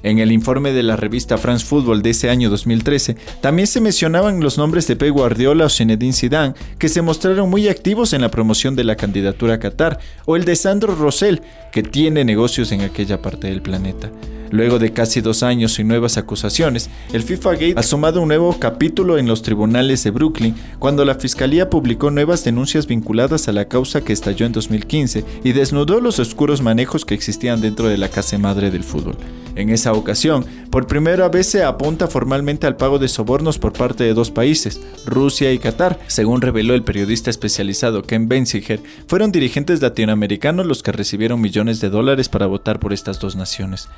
En 0.03 0.19
el 0.19 0.33
informe 0.33 0.73
de 0.73 0.83
la 0.83 0.97
revista 0.97 1.39
France 1.39 1.65
Football 1.65 2.03
de 2.03 2.11
ese 2.11 2.29
año 2.31 2.51
2013, 2.51 3.17
también 3.41 3.67
se 3.67 3.81
mencionaban 3.81 4.41
los 4.41 4.59
nombres 4.59 4.87
de 4.87 4.97
Pep 4.97 5.13
Guardiola 5.13 5.67
o 5.67 5.69
Zinedine 5.69 6.13
Zidane, 6.13 6.55
que 6.79 6.89
se 6.89 7.03
mostraron 7.03 7.49
muy 7.49 7.69
activos 7.69 8.13
en 8.13 8.21
la 8.21 8.31
promoción 8.31 8.75
de 8.75 8.85
la 8.85 8.97
candidatura 8.97 9.55
a 9.55 9.59
Qatar, 9.59 9.99
o 10.25 10.37
el 10.37 10.45
de 10.45 10.57
Sandro 10.57 10.95
Rosell, 10.95 11.43
que 11.71 11.83
tiene 11.83 12.25
negocios 12.25 12.73
en 12.73 12.81
aquella 12.81 13.23
parte 13.23 13.47
del 13.47 13.63
planeta. 13.63 14.11
Luego 14.53 14.79
de 14.79 14.93
casi 14.93 15.23
dos 15.23 15.43
años 15.43 15.79
y 15.79 15.85
nuevas 15.85 16.19
acusaciones, 16.19 16.91
el 17.15 17.23
FIFA 17.23 17.53
Gate 17.53 17.75
ha 17.77 17.83
sumado 17.83 18.21
un 18.21 18.29
nuevo 18.29 18.55
capítulo 18.59 19.17
en 19.17 19.27
los 19.27 19.41
tribunales 19.41 20.05
de 20.05 20.11
Brooklyn 20.11 20.55
cuando 20.79 21.07
la 21.07 21.15
fiscalía 21.15 21.71
publicó 21.71 22.11
nuevas 22.11 22.45
denuncias 22.45 22.87
vinculadas 22.87 23.49
a 23.49 23.53
la 23.53 23.65
causa 23.65 24.03
que 24.03 24.13
estalló 24.13 24.45
en 24.45 24.53
2015 24.53 25.25
y 25.43 25.53
desnudó 25.53 26.03
los 26.03 26.19
oscuros 26.19 26.61
manejos 26.61 27.07
que 27.07 27.15
existían 27.15 27.63
dentro 27.63 27.89
de 27.89 27.97
la 27.97 28.11
casa 28.11 28.37
madre 28.37 28.71
del 28.71 28.85
fútbol. 28.85 29.17
En 29.55 29.71
esa 29.71 29.95
ocasión, 29.95 30.45
por 30.73 30.87
primera 30.87 31.29
vez 31.29 31.49
se 31.49 31.63
apunta 31.65 32.09
formalmente 32.09 32.67
al 32.67 32.77
pago 32.77 32.99
de 32.99 33.07
sobornos 33.07 33.59
por 33.59 33.75
parte 33.75 34.05
de 34.05 34.15
dos 34.15 34.31
países, 34.31 34.81
Rusia 35.05 35.53
y 35.53 35.59
Qatar. 35.59 36.01
Según 36.07 36.41
reveló 36.41 36.73
el 36.73 36.83
periodista 36.83 37.29
especializado 37.29 38.03
Ken 38.05 38.27
Benziger, 38.27 38.81
fueron 39.07 39.33
dirigentes 39.33 39.83
latinoamericanos 39.83 40.65
los 40.65 40.83
que 40.83 40.93
recibieron 40.93 41.43
millones 41.43 41.83
de 41.83 41.91
dólares 41.91 42.31
para 42.31 42.47
votar 42.47 42.81
por 42.81 42.95
estas 42.95 43.21
dos 43.21 43.37
naciones. 43.37 43.91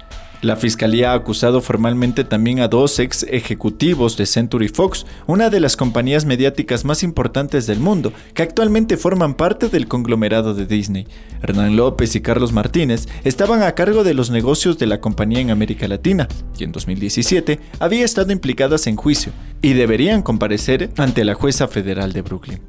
La 0.42 0.56
fiscalía 0.56 1.12
ha 1.12 1.14
acusado 1.14 1.62
formalmente 1.62 2.22
también 2.22 2.60
a 2.60 2.68
dos 2.68 2.98
ex 2.98 3.22
ejecutivos 3.30 4.18
de 4.18 4.26
Century 4.26 4.68
Fox, 4.68 5.06
una 5.26 5.48
de 5.48 5.58
las 5.58 5.74
compañías 5.74 6.26
mediáticas 6.26 6.84
más 6.84 7.02
importantes 7.02 7.66
del 7.66 7.78
mundo, 7.78 8.12
que 8.34 8.42
actualmente 8.42 8.98
forman 8.98 9.34
parte 9.34 9.70
del 9.70 9.88
conglomerado 9.88 10.52
de 10.52 10.66
Disney. 10.66 11.06
Hernán 11.40 11.76
López 11.76 12.14
y 12.14 12.20
Carlos 12.20 12.52
Martínez 12.52 13.06
estaban 13.24 13.62
a 13.62 13.72
cargo 13.72 14.04
de 14.04 14.12
los 14.12 14.28
negocios 14.28 14.76
de 14.76 14.86
la 14.86 15.00
compañía 15.00 15.40
en 15.40 15.50
América 15.50 15.88
Latina, 15.88 16.28
en 16.64 16.72
2017 16.72 17.60
había 17.78 18.04
estado 18.04 18.32
implicadas 18.32 18.86
en 18.86 18.96
juicio, 18.96 19.32
y 19.62 19.72
deberían 19.72 20.22
comparecer 20.22 20.90
ante 20.98 21.24
la 21.24 21.34
jueza 21.34 21.68
federal 21.68 22.12
de 22.12 22.22
Brooklyn. 22.22 22.60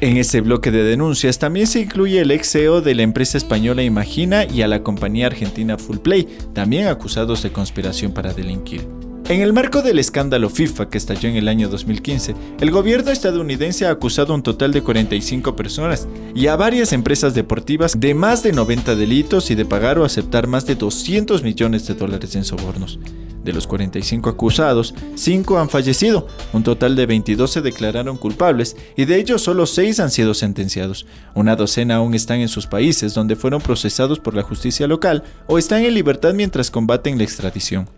En 0.00 0.16
ese 0.16 0.40
bloque 0.40 0.70
de 0.70 0.82
denuncias 0.82 1.38
también 1.38 1.66
se 1.66 1.80
incluye 1.80 2.20
el 2.20 2.30
ex 2.30 2.52
CEO 2.52 2.80
de 2.80 2.94
la 2.94 3.02
empresa 3.02 3.36
española 3.36 3.82
Imagina 3.82 4.46
y 4.46 4.62
a 4.62 4.68
la 4.68 4.82
compañía 4.82 5.26
argentina 5.26 5.76
Fullplay, 5.76 6.26
también 6.54 6.86
acusados 6.86 7.42
de 7.42 7.52
conspiración 7.52 8.12
para 8.12 8.32
delinquir. 8.32 8.86
En 9.28 9.42
el 9.42 9.52
marco 9.52 9.82
del 9.82 9.98
escándalo 9.98 10.48
FIFA 10.48 10.88
que 10.88 10.98
estalló 10.98 11.28
en 11.28 11.36
el 11.36 11.46
año 11.46 11.68
2015, 11.68 12.34
el 12.60 12.70
gobierno 12.70 13.10
estadounidense 13.10 13.86
ha 13.86 13.90
acusado 13.90 14.32
a 14.32 14.36
un 14.36 14.42
total 14.42 14.72
de 14.72 14.82
45 14.82 15.54
personas 15.54 16.08
y 16.34 16.46
a 16.46 16.56
varias 16.56 16.94
empresas 16.94 17.34
deportivas 17.34 18.00
de 18.00 18.14
más 18.14 18.42
de 18.42 18.52
90 18.52 18.96
delitos 18.96 19.50
y 19.50 19.54
de 19.54 19.66
pagar 19.66 19.98
o 19.98 20.04
aceptar 20.04 20.46
más 20.46 20.66
de 20.66 20.74
200 20.74 21.42
millones 21.42 21.86
de 21.86 21.94
dólares 21.94 22.34
en 22.34 22.44
sobornos. 22.44 22.98
De 23.44 23.52
los 23.54 23.66
45 23.66 24.28
acusados, 24.28 24.94
5 25.14 25.58
han 25.58 25.70
fallecido, 25.70 26.26
un 26.52 26.62
total 26.62 26.94
de 26.94 27.06
22 27.06 27.50
se 27.50 27.62
declararon 27.62 28.18
culpables 28.18 28.76
y 28.96 29.06
de 29.06 29.16
ellos 29.16 29.40
solo 29.40 29.64
6 29.64 30.00
han 30.00 30.10
sido 30.10 30.34
sentenciados. 30.34 31.06
Una 31.34 31.56
docena 31.56 31.96
aún 31.96 32.14
están 32.14 32.40
en 32.40 32.48
sus 32.48 32.66
países 32.66 33.14
donde 33.14 33.36
fueron 33.36 33.62
procesados 33.62 34.18
por 34.18 34.34
la 34.34 34.42
justicia 34.42 34.86
local 34.86 35.24
o 35.46 35.56
están 35.56 35.84
en 35.84 35.94
libertad 35.94 36.34
mientras 36.34 36.70
combaten 36.70 37.16
la 37.16 37.24
extradición. 37.24 37.88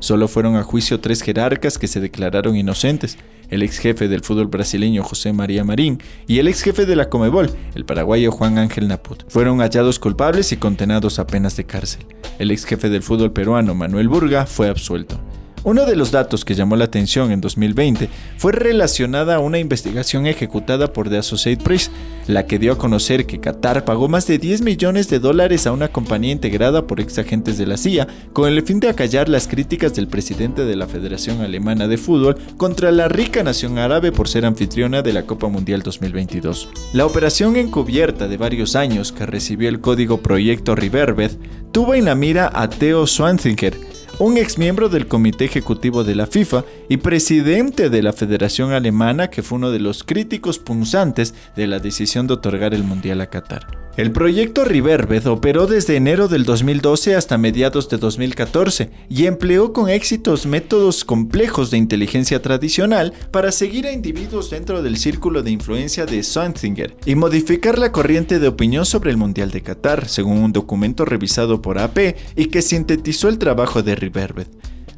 Solo 0.00 0.28
fueron 0.28 0.56
a 0.56 0.62
juicio 0.62 0.98
tres 0.98 1.22
jerarcas 1.22 1.78
que 1.78 1.86
se 1.86 2.00
declararon 2.00 2.56
inocentes, 2.56 3.18
el 3.50 3.62
ex 3.62 3.78
jefe 3.78 4.08
del 4.08 4.22
fútbol 4.22 4.46
brasileño 4.46 5.02
José 5.02 5.32
María 5.32 5.64
Marín 5.64 6.02
y 6.26 6.38
el 6.38 6.48
ex 6.48 6.62
jefe 6.62 6.86
de 6.86 6.96
la 6.96 7.08
Comebol, 7.08 7.50
el 7.74 7.84
paraguayo 7.84 8.32
Juan 8.32 8.58
Ángel 8.58 8.88
Naput. 8.88 9.24
Fueron 9.28 9.58
hallados 9.58 9.98
culpables 9.98 10.52
y 10.52 10.56
condenados 10.56 11.18
a 11.18 11.26
penas 11.26 11.56
de 11.56 11.64
cárcel. 11.64 12.06
El 12.38 12.50
ex 12.50 12.64
jefe 12.64 12.88
del 12.88 13.02
fútbol 13.02 13.32
peruano 13.32 13.74
Manuel 13.74 14.08
Burga 14.08 14.46
fue 14.46 14.68
absuelto. 14.68 15.20
Uno 15.62 15.84
de 15.84 15.94
los 15.94 16.10
datos 16.10 16.46
que 16.46 16.54
llamó 16.54 16.76
la 16.76 16.86
atención 16.86 17.32
en 17.32 17.42
2020 17.42 18.08
fue 18.38 18.52
relacionada 18.52 19.34
a 19.34 19.40
una 19.40 19.58
investigación 19.58 20.26
ejecutada 20.26 20.92
por 20.94 21.10
The 21.10 21.18
Associated 21.18 21.62
Press, 21.62 21.90
la 22.26 22.46
que 22.46 22.58
dio 22.58 22.72
a 22.72 22.78
conocer 22.78 23.26
que 23.26 23.40
Qatar 23.40 23.84
pagó 23.84 24.08
más 24.08 24.26
de 24.26 24.38
10 24.38 24.62
millones 24.62 25.10
de 25.10 25.18
dólares 25.18 25.66
a 25.66 25.72
una 25.72 25.88
compañía 25.88 26.32
integrada 26.32 26.86
por 26.86 26.98
ex 26.98 27.18
agentes 27.18 27.58
de 27.58 27.66
la 27.66 27.76
CIA 27.76 28.08
con 28.32 28.48
el 28.48 28.62
fin 28.62 28.80
de 28.80 28.88
acallar 28.88 29.28
las 29.28 29.48
críticas 29.48 29.94
del 29.94 30.08
presidente 30.08 30.64
de 30.64 30.76
la 30.76 30.86
Federación 30.86 31.42
Alemana 31.42 31.88
de 31.88 31.98
Fútbol 31.98 32.38
contra 32.56 32.90
la 32.90 33.08
rica 33.08 33.42
nación 33.42 33.78
árabe 33.78 34.12
por 34.12 34.28
ser 34.28 34.46
anfitriona 34.46 35.02
de 35.02 35.12
la 35.12 35.26
Copa 35.26 35.48
Mundial 35.48 35.82
2022. 35.82 36.70
La 36.94 37.04
operación 37.04 37.56
encubierta 37.56 38.28
de 38.28 38.38
varios 38.38 38.76
años 38.76 39.12
que 39.12 39.26
recibió 39.26 39.68
el 39.68 39.80
código 39.80 40.22
Proyecto 40.22 40.74
Riverbed 40.74 41.32
tuvo 41.70 41.92
en 41.94 42.06
la 42.06 42.14
mira 42.14 42.50
a 42.52 42.68
Theo 42.70 43.06
Schwanzinger, 43.06 43.76
un 44.20 44.36
exmiembro 44.36 44.90
del 44.90 45.06
Comité 45.06 45.46
Ejecutivo 45.46 46.04
de 46.04 46.14
la 46.14 46.26
FIFA 46.26 46.64
y 46.90 46.98
presidente 46.98 47.88
de 47.88 48.02
la 48.02 48.12
Federación 48.12 48.72
Alemana 48.72 49.30
que 49.30 49.42
fue 49.42 49.56
uno 49.56 49.70
de 49.70 49.80
los 49.80 50.04
críticos 50.04 50.58
punzantes 50.58 51.34
de 51.56 51.66
la 51.66 51.78
decisión 51.78 52.26
de 52.26 52.34
otorgar 52.34 52.74
el 52.74 52.84
Mundial 52.84 53.22
a 53.22 53.28
Qatar. 53.28 53.66
El 54.00 54.12
proyecto 54.12 54.64
Riverbed 54.64 55.26
operó 55.26 55.66
desde 55.66 55.94
enero 55.94 56.26
del 56.26 56.46
2012 56.46 57.16
hasta 57.16 57.36
mediados 57.36 57.90
de 57.90 57.98
2014 57.98 58.88
y 59.10 59.26
empleó 59.26 59.74
con 59.74 59.90
éxitos 59.90 60.46
métodos 60.46 61.04
complejos 61.04 61.70
de 61.70 61.76
inteligencia 61.76 62.40
tradicional 62.40 63.12
para 63.30 63.52
seguir 63.52 63.86
a 63.86 63.92
individuos 63.92 64.48
dentro 64.48 64.82
del 64.82 64.96
círculo 64.96 65.42
de 65.42 65.50
influencia 65.50 66.06
de 66.06 66.22
Swanzinger 66.22 66.96
y 67.04 67.14
modificar 67.14 67.78
la 67.78 67.92
corriente 67.92 68.38
de 68.38 68.48
opinión 68.48 68.86
sobre 68.86 69.10
el 69.10 69.18
Mundial 69.18 69.50
de 69.50 69.60
Qatar, 69.60 70.08
según 70.08 70.38
un 70.38 70.52
documento 70.54 71.04
revisado 71.04 71.60
por 71.60 71.78
AP 71.78 72.16
y 72.36 72.46
que 72.46 72.62
sintetizó 72.62 73.28
el 73.28 73.36
trabajo 73.36 73.82
de 73.82 73.96
Riverbed. 73.96 74.46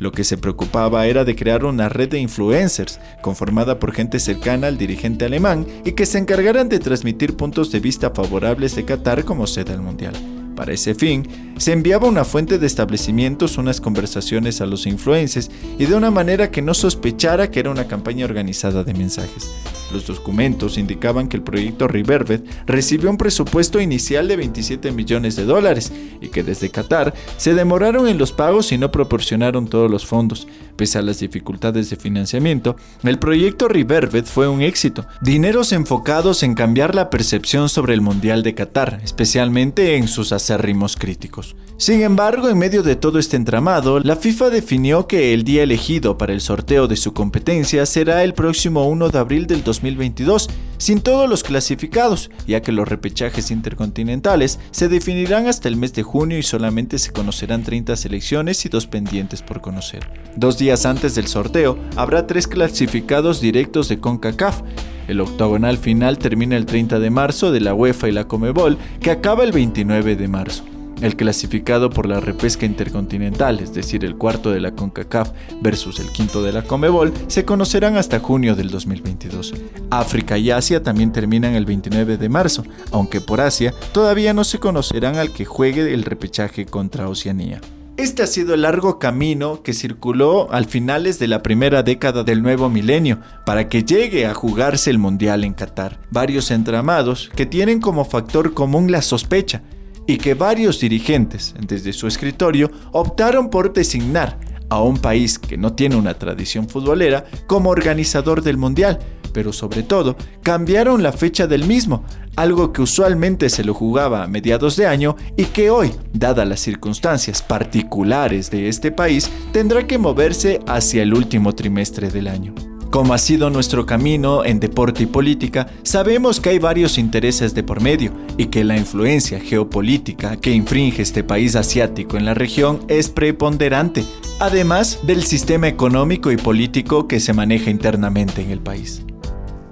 Lo 0.02 0.10
que 0.10 0.24
se 0.24 0.36
preocupaba 0.36 1.06
era 1.06 1.24
de 1.24 1.36
crear 1.36 1.64
una 1.64 1.88
red 1.88 2.08
de 2.08 2.18
influencers, 2.18 2.98
conformada 3.20 3.78
por 3.78 3.92
gente 3.92 4.18
cercana 4.18 4.66
al 4.66 4.76
dirigente 4.76 5.26
alemán 5.26 5.64
y 5.84 5.92
que 5.92 6.06
se 6.06 6.18
encargaran 6.18 6.68
de 6.68 6.80
transmitir 6.80 7.36
puntos 7.36 7.70
de 7.70 7.78
vista 7.78 8.10
favorables 8.10 8.74
de 8.74 8.84
Qatar 8.84 9.24
como 9.24 9.46
sede 9.46 9.70
del 9.70 9.80
Mundial. 9.80 10.14
Para 10.56 10.72
ese 10.72 10.96
fin, 10.96 11.54
se 11.56 11.70
enviaba 11.70 12.08
una 12.08 12.24
fuente 12.24 12.58
de 12.58 12.66
establecimientos 12.66 13.58
unas 13.58 13.80
conversaciones 13.80 14.60
a 14.60 14.66
los 14.66 14.88
influencers 14.88 15.52
y 15.78 15.86
de 15.86 15.94
una 15.94 16.10
manera 16.10 16.50
que 16.50 16.62
no 16.62 16.74
sospechara 16.74 17.52
que 17.52 17.60
era 17.60 17.70
una 17.70 17.86
campaña 17.86 18.24
organizada 18.24 18.82
de 18.82 18.94
mensajes. 18.94 19.48
Los 19.92 20.06
documentos 20.06 20.78
indicaban 20.78 21.28
que 21.28 21.36
el 21.36 21.42
proyecto 21.42 21.86
Riverbed 21.86 22.40
recibió 22.66 23.10
un 23.10 23.18
presupuesto 23.18 23.80
inicial 23.80 24.26
de 24.28 24.36
27 24.36 24.90
millones 24.92 25.36
de 25.36 25.44
dólares 25.44 25.92
y 26.20 26.28
que 26.28 26.42
desde 26.42 26.70
Qatar 26.70 27.12
se 27.36 27.54
demoraron 27.54 28.08
en 28.08 28.18
los 28.18 28.32
pagos 28.32 28.72
y 28.72 28.78
no 28.78 28.90
proporcionaron 28.90 29.66
todos 29.66 29.90
los 29.90 30.06
fondos. 30.06 30.48
Pese 30.76 30.98
a 30.98 31.02
las 31.02 31.20
dificultades 31.20 31.90
de 31.90 31.96
financiamiento, 31.96 32.76
el 33.02 33.18
proyecto 33.18 33.68
Riverbed 33.68 34.24
fue 34.24 34.48
un 34.48 34.62
éxito. 34.62 35.06
Dineros 35.20 35.72
enfocados 35.72 36.42
en 36.42 36.54
cambiar 36.54 36.94
la 36.94 37.10
percepción 37.10 37.68
sobre 37.68 37.94
el 37.94 38.00
Mundial 38.00 38.42
de 38.42 38.54
Qatar, 38.54 39.00
especialmente 39.04 39.96
en 39.96 40.08
sus 40.08 40.32
acérrimos 40.32 40.96
críticos. 40.96 41.54
Sin 41.82 42.00
embargo, 42.02 42.48
en 42.48 42.58
medio 42.58 42.84
de 42.84 42.94
todo 42.94 43.18
este 43.18 43.36
entramado, 43.36 43.98
la 43.98 44.14
FIFA 44.14 44.50
definió 44.50 45.08
que 45.08 45.34
el 45.34 45.42
día 45.42 45.64
elegido 45.64 46.16
para 46.16 46.32
el 46.32 46.40
sorteo 46.40 46.86
de 46.86 46.94
su 46.94 47.12
competencia 47.12 47.84
será 47.86 48.22
el 48.22 48.34
próximo 48.34 48.86
1 48.86 49.08
de 49.08 49.18
abril 49.18 49.48
del 49.48 49.64
2022, 49.64 50.48
sin 50.78 51.00
todos 51.00 51.28
los 51.28 51.42
clasificados, 51.42 52.30
ya 52.46 52.62
que 52.62 52.70
los 52.70 52.86
repechajes 52.86 53.50
intercontinentales 53.50 54.60
se 54.70 54.88
definirán 54.88 55.48
hasta 55.48 55.66
el 55.66 55.74
mes 55.74 55.92
de 55.92 56.04
junio 56.04 56.38
y 56.38 56.44
solamente 56.44 57.00
se 57.00 57.10
conocerán 57.10 57.64
30 57.64 57.96
selecciones 57.96 58.64
y 58.64 58.68
dos 58.68 58.86
pendientes 58.86 59.42
por 59.42 59.60
conocer. 59.60 60.08
Dos 60.36 60.58
días 60.58 60.86
antes 60.86 61.16
del 61.16 61.26
sorteo, 61.26 61.76
habrá 61.96 62.28
tres 62.28 62.46
clasificados 62.46 63.40
directos 63.40 63.88
de 63.88 63.98
CONCACAF. 63.98 64.62
El 65.08 65.20
octagonal 65.20 65.78
final 65.78 66.18
termina 66.18 66.56
el 66.56 66.64
30 66.64 67.00
de 67.00 67.10
marzo 67.10 67.50
de 67.50 67.58
la 67.58 67.74
UEFA 67.74 68.08
y 68.08 68.12
la 68.12 68.28
Comebol, 68.28 68.78
que 69.00 69.10
acaba 69.10 69.42
el 69.42 69.50
29 69.50 70.14
de 70.14 70.28
marzo. 70.28 70.62
El 71.02 71.16
clasificado 71.16 71.90
por 71.90 72.06
la 72.06 72.20
repesca 72.20 72.64
intercontinental, 72.64 73.58
es 73.58 73.74
decir, 73.74 74.04
el 74.04 74.16
cuarto 74.16 74.52
de 74.52 74.60
la 74.60 74.70
CONCACAF 74.70 75.32
versus 75.60 75.98
el 75.98 76.12
quinto 76.12 76.44
de 76.44 76.52
la 76.52 76.62
CONMEBOL, 76.62 77.12
se 77.26 77.44
conocerán 77.44 77.96
hasta 77.96 78.20
junio 78.20 78.54
del 78.54 78.70
2022. 78.70 79.52
África 79.90 80.38
y 80.38 80.52
Asia 80.52 80.80
también 80.84 81.10
terminan 81.10 81.54
el 81.54 81.66
29 81.66 82.18
de 82.18 82.28
marzo, 82.28 82.62
aunque 82.92 83.20
por 83.20 83.40
Asia 83.40 83.74
todavía 83.90 84.32
no 84.32 84.44
se 84.44 84.60
conocerán 84.60 85.16
al 85.16 85.32
que 85.32 85.44
juegue 85.44 85.92
el 85.92 86.04
repechaje 86.04 86.66
contra 86.66 87.08
Oceanía. 87.08 87.60
Este 87.96 88.22
ha 88.22 88.28
sido 88.28 88.54
el 88.54 88.62
largo 88.62 89.00
camino 89.00 89.64
que 89.64 89.74
circuló 89.74 90.52
al 90.52 90.66
finales 90.66 91.18
de 91.18 91.26
la 91.26 91.42
primera 91.42 91.82
década 91.82 92.22
del 92.22 92.42
nuevo 92.42 92.70
milenio 92.70 93.18
para 93.44 93.68
que 93.68 93.82
llegue 93.82 94.26
a 94.26 94.34
jugarse 94.34 94.88
el 94.88 94.98
Mundial 94.98 95.42
en 95.42 95.54
Qatar. 95.54 95.98
Varios 96.10 96.52
entramados 96.52 97.28
que 97.34 97.44
tienen 97.44 97.80
como 97.80 98.04
factor 98.04 98.54
común 98.54 98.92
la 98.92 99.02
sospecha 99.02 99.62
y 100.06 100.18
que 100.18 100.34
varios 100.34 100.80
dirigentes 100.80 101.54
desde 101.60 101.92
su 101.92 102.06
escritorio 102.06 102.70
optaron 102.92 103.50
por 103.50 103.72
designar 103.72 104.38
a 104.68 104.80
un 104.80 104.98
país 104.98 105.38
que 105.38 105.58
no 105.58 105.74
tiene 105.74 105.96
una 105.96 106.14
tradición 106.14 106.68
futbolera 106.68 107.24
como 107.46 107.70
organizador 107.70 108.42
del 108.42 108.56
Mundial, 108.56 108.98
pero 109.32 109.52
sobre 109.52 109.82
todo 109.82 110.16
cambiaron 110.42 111.02
la 111.02 111.12
fecha 111.12 111.46
del 111.46 111.66
mismo, 111.66 112.04
algo 112.36 112.72
que 112.72 112.82
usualmente 112.82 113.50
se 113.50 113.64
lo 113.64 113.74
jugaba 113.74 114.22
a 114.22 114.28
mediados 114.28 114.76
de 114.76 114.86
año 114.86 115.16
y 115.36 115.44
que 115.46 115.70
hoy, 115.70 115.92
dadas 116.12 116.48
las 116.48 116.60
circunstancias 116.60 117.42
particulares 117.42 118.50
de 118.50 118.68
este 118.68 118.90
país, 118.92 119.30
tendrá 119.52 119.86
que 119.86 119.98
moverse 119.98 120.60
hacia 120.66 121.02
el 121.02 121.12
último 121.12 121.54
trimestre 121.54 122.10
del 122.10 122.28
año. 122.28 122.54
Como 122.92 123.14
ha 123.14 123.18
sido 123.18 123.48
nuestro 123.48 123.86
camino 123.86 124.44
en 124.44 124.60
deporte 124.60 125.04
y 125.04 125.06
política, 125.06 125.66
sabemos 125.82 126.40
que 126.40 126.50
hay 126.50 126.58
varios 126.58 126.98
intereses 126.98 127.54
de 127.54 127.62
por 127.62 127.80
medio 127.80 128.12
y 128.36 128.48
que 128.48 128.64
la 128.64 128.76
influencia 128.76 129.40
geopolítica 129.40 130.36
que 130.36 130.50
infringe 130.50 131.00
este 131.00 131.24
país 131.24 131.56
asiático 131.56 132.18
en 132.18 132.26
la 132.26 132.34
región 132.34 132.84
es 132.88 133.08
preponderante, 133.08 134.04
además 134.40 134.98
del 135.04 135.22
sistema 135.22 135.68
económico 135.68 136.30
y 136.32 136.36
político 136.36 137.08
que 137.08 137.18
se 137.18 137.32
maneja 137.32 137.70
internamente 137.70 138.42
en 138.42 138.50
el 138.50 138.60
país. 138.60 139.02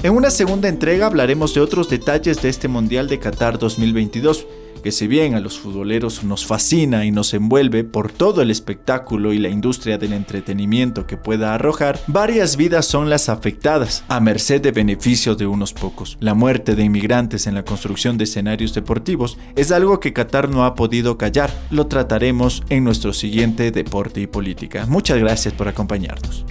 En 0.02 0.14
una 0.14 0.30
segunda 0.30 0.70
entrega 0.70 1.04
hablaremos 1.04 1.52
de 1.52 1.60
otros 1.60 1.90
detalles 1.90 2.40
de 2.40 2.48
este 2.48 2.68
Mundial 2.68 3.06
de 3.06 3.18
Qatar 3.18 3.58
2022, 3.58 4.46
que 4.80 4.92
si 4.92 5.06
bien 5.06 5.34
a 5.34 5.40
los 5.40 5.58
futboleros 5.58 6.24
nos 6.24 6.46
fascina 6.46 7.04
y 7.04 7.10
nos 7.10 7.34
envuelve 7.34 7.84
por 7.84 8.10
todo 8.10 8.42
el 8.42 8.50
espectáculo 8.50 9.32
y 9.32 9.38
la 9.38 9.48
industria 9.48 9.98
del 9.98 10.12
entretenimiento 10.12 11.06
que 11.06 11.16
pueda 11.16 11.54
arrojar, 11.54 11.98
varias 12.06 12.56
vidas 12.56 12.86
son 12.86 13.10
las 13.10 13.28
afectadas, 13.28 14.04
a 14.08 14.20
merced 14.20 14.60
de 14.60 14.72
beneficios 14.72 15.38
de 15.38 15.46
unos 15.46 15.72
pocos. 15.72 16.16
La 16.20 16.34
muerte 16.34 16.74
de 16.74 16.84
inmigrantes 16.84 17.46
en 17.46 17.54
la 17.54 17.64
construcción 17.64 18.18
de 18.18 18.24
escenarios 18.24 18.74
deportivos 18.74 19.38
es 19.56 19.72
algo 19.72 20.00
que 20.00 20.12
Qatar 20.12 20.48
no 20.48 20.64
ha 20.64 20.74
podido 20.74 21.18
callar. 21.18 21.50
Lo 21.70 21.86
trataremos 21.86 22.62
en 22.68 22.84
nuestro 22.84 23.12
siguiente 23.12 23.70
Deporte 23.70 24.20
y 24.20 24.26
Política. 24.26 24.86
Muchas 24.86 25.18
gracias 25.18 25.54
por 25.54 25.68
acompañarnos. 25.68 26.44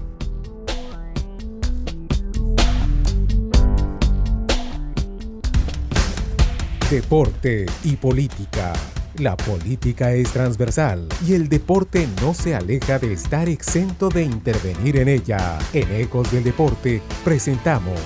Deporte 6.90 7.68
y 7.84 7.98
política. 7.98 8.74
La 9.20 9.38
política 9.38 10.12
es 10.12 10.32
transversal 10.32 11.08
y 11.24 11.36
el 11.36 11.48
deporte 11.48 12.08
no 12.20 12.34
se 12.34 12.56
aleja 12.56 12.98
de 12.98 13.14
estar 13.14 13.48
exento 13.48 14.10
de 14.10 14.24
intervenir 14.24 14.98
en 14.98 15.08
ella. 15.08 15.60
En 15.72 15.92
Ecos 15.92 16.32
del 16.32 16.44
Deporte 16.44 17.00
presentamos 17.24 18.00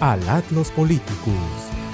al 0.00 0.28
Atlas 0.28 0.70
Politicus. 0.72 1.87